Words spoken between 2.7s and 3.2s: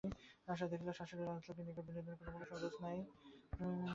নাই।